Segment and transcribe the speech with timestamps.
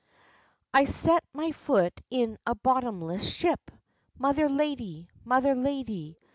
[0.73, 3.69] "I'll set my foot in a bottomless ship,
[4.17, 5.07] Mother lady!
[5.23, 6.17] mother lady!